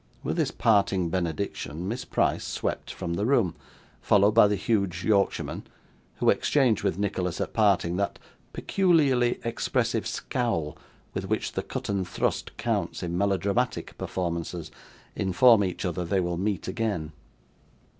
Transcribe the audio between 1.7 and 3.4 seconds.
Miss Price swept from the